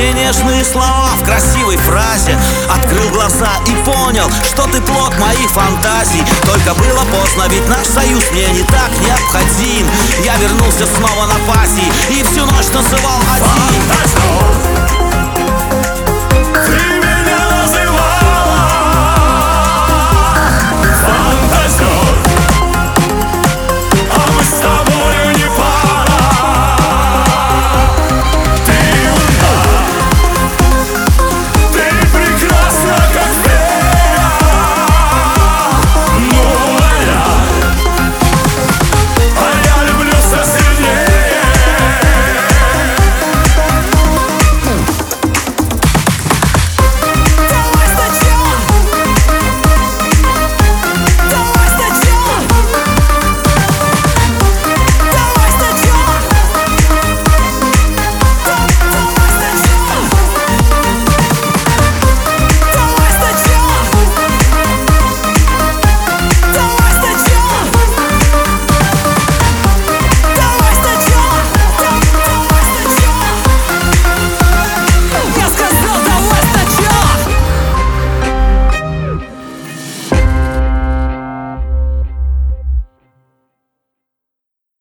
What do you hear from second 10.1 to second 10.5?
Я